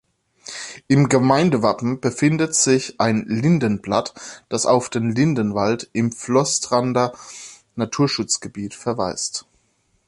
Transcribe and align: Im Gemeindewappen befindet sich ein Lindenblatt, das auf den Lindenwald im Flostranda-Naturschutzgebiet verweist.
Im 0.87 1.09
Gemeindewappen 1.09 1.99
befindet 2.01 2.55
sich 2.55 2.99
ein 2.99 3.23
Lindenblatt, 3.27 4.15
das 4.49 4.65
auf 4.65 4.89
den 4.89 5.11
Lindenwald 5.13 5.91
im 5.93 6.11
Flostranda-Naturschutzgebiet 6.11 8.73
verweist. 8.73 9.45